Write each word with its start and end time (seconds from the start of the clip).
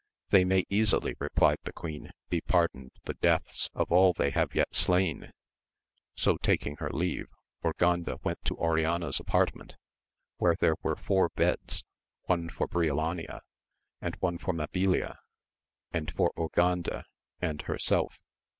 They 0.31 0.43
may 0.43 0.65
easily, 0.67 1.13
replied 1.19 1.59
the 1.61 1.71
queen, 1.71 2.09
be 2.27 2.41
pardoned 2.41 2.89
the 3.03 3.13
deaths 3.13 3.69
of 3.75 3.91
all 3.91 4.13
they 4.13 4.31
have 4.31 4.55
yet 4.55 4.73
slain! 4.73 5.31
So 6.15 6.37
taking 6.37 6.77
her 6.77 6.89
leave, 6.89 7.27
Urganda 7.63 8.17
went 8.23 8.43
to 8.45 8.57
Oriana's 8.57 9.19
apartment, 9.19 9.75
where 10.37 10.55
there 10.55 10.75
were 10.81 10.95
four 10.95 11.29
beds, 11.29 11.83
one 12.23 12.49
for 12.49 12.67
Briolania, 12.67 13.41
and 14.01 14.15
one 14.15 14.39
for 14.39 14.55
Mabilia, 14.55 15.17
and 15.91 16.11
for 16.11 16.31
Urganda 16.35 17.03
and 17.39 17.61
herself. 17.61 18.17